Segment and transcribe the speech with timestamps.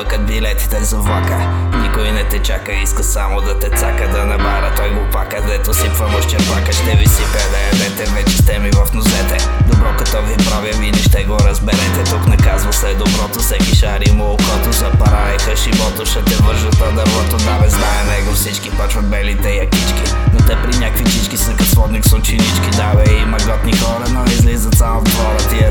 [0.00, 1.38] лъкат билетите за влака.
[1.82, 5.74] Никой не те чака, иска само да те цака Да набара той го пака, дето
[5.74, 7.42] сипва му щерпака Ще ви сипе.
[7.50, 9.36] Да ядете, вече сте ми в нозете.
[9.66, 12.10] Добро като ви правя, вие ще го разберете.
[12.10, 14.72] Тук наказва се доброто, всеки шари му окото.
[14.72, 19.10] За пара е хашибото, ще те вържат на дървото Да бе знае него всички почват
[19.10, 20.14] белите якички.
[20.32, 22.70] Но те при някакви чички са като сводник с ученички.
[22.76, 25.38] Да бе има готни хора, но излизат само в двора.
[25.50, 25.69] Тия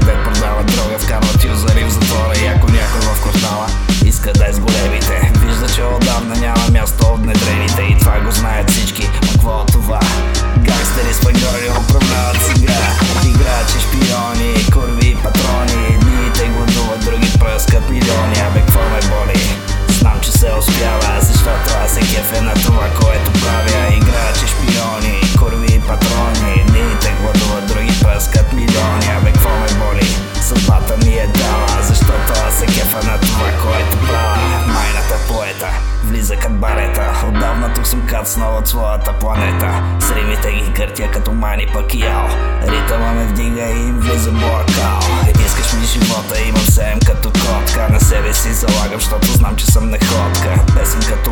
[22.66, 29.50] това, което правя Играчи, шпиони, курви и патрони Едните гладуват, други пръскат милиони Абе, какво
[29.50, 30.08] ме боли?
[30.42, 35.70] Съдбата ми е дала, защото аз се кефа на това, което правя Майната поета
[36.10, 41.32] влиза като барета Отдавна тук съм кацнал от своята планета С римите ги къртя като
[41.32, 42.28] мани пакиял
[42.68, 45.00] Ритъма ме вдига и им влиза буакал
[45.46, 49.90] Искаш ми живота, имам сем като котка На себе си залагам, защото знам, че съм
[49.90, 51.29] находка Песен като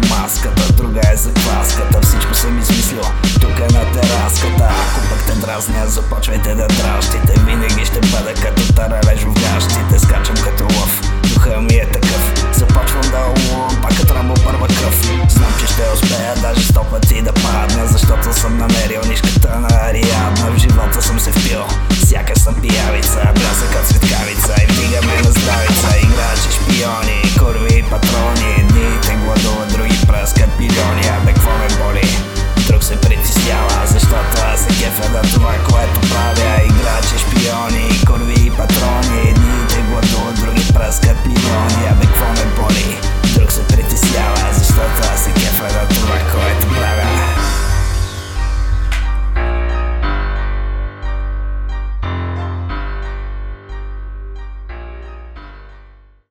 [5.67, 9.99] с започвайте да дращите Винаги ще бъда като тара, таралеж в гащите.
[9.99, 11.01] Скачам като лъв,
[11.33, 12.33] духа ми е такъв.
[12.53, 15.01] Започвам да лувам, пак е като рамо първа кръв.
[15.29, 20.51] Знам, че ще успея даже сто пъти да падна Защото съм намерил нишката на Ариадна.
[20.51, 22.96] В живота съм се впил, Всяка съм пияви